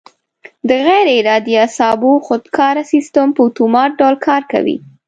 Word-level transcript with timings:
د 0.69 0.71
غیر 0.87 1.07
ارادي 1.19 1.53
اعصابو 1.63 2.11
خودکاره 2.25 2.83
سیستم 2.93 3.27
په 3.35 3.41
اتومات 3.47 3.91
ډول 3.99 4.15
کار 4.27 4.41
کوي. 4.51 4.77